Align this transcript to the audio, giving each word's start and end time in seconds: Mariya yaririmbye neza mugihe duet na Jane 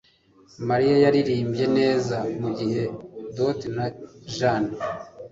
Mariya 0.69 0.95
yaririmbye 1.03 1.65
neza 1.77 2.17
mugihe 2.41 2.83
duet 3.35 3.59
na 3.75 3.85
Jane 4.35 4.73